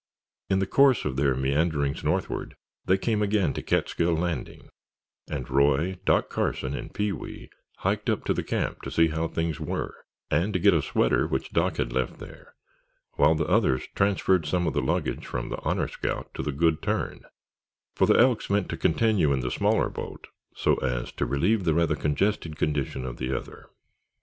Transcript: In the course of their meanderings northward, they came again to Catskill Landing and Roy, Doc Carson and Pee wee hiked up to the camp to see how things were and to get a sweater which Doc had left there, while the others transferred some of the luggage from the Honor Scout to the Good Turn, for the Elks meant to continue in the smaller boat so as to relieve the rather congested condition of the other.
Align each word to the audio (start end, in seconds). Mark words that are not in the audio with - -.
In 0.49 0.57
the 0.57 0.65
course 0.65 1.05
of 1.05 1.15
their 1.15 1.35
meanderings 1.35 2.03
northward, 2.03 2.55
they 2.85 2.97
came 2.97 3.21
again 3.21 3.53
to 3.53 3.61
Catskill 3.61 4.15
Landing 4.15 4.67
and 5.29 5.47
Roy, 5.47 5.99
Doc 6.05 6.27
Carson 6.27 6.73
and 6.75 6.91
Pee 6.91 7.11
wee 7.11 7.51
hiked 7.81 8.09
up 8.09 8.23
to 8.25 8.33
the 8.33 8.41
camp 8.41 8.81
to 8.81 8.89
see 8.89 9.09
how 9.09 9.27
things 9.27 9.59
were 9.59 9.93
and 10.31 10.53
to 10.53 10.59
get 10.59 10.73
a 10.73 10.81
sweater 10.81 11.27
which 11.27 11.51
Doc 11.51 11.77
had 11.77 11.93
left 11.93 12.17
there, 12.17 12.55
while 13.17 13.35
the 13.35 13.45
others 13.45 13.87
transferred 13.93 14.47
some 14.47 14.65
of 14.65 14.73
the 14.73 14.81
luggage 14.81 15.27
from 15.27 15.49
the 15.49 15.61
Honor 15.61 15.87
Scout 15.87 16.33
to 16.33 16.41
the 16.41 16.51
Good 16.51 16.81
Turn, 16.81 17.21
for 17.93 18.07
the 18.07 18.17
Elks 18.17 18.49
meant 18.49 18.69
to 18.69 18.77
continue 18.77 19.31
in 19.31 19.41
the 19.41 19.51
smaller 19.51 19.89
boat 19.89 20.29
so 20.55 20.77
as 20.77 21.11
to 21.11 21.27
relieve 21.27 21.63
the 21.63 21.75
rather 21.75 21.95
congested 21.95 22.55
condition 22.55 23.05
of 23.05 23.17
the 23.17 23.37
other. 23.37 23.69